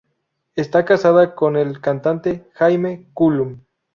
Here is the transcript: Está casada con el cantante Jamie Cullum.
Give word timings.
Está 0.55 0.83
casada 0.83 1.35
con 1.35 1.55
el 1.55 1.79
cantante 1.79 2.49
Jamie 2.55 3.05
Cullum. 3.13 3.59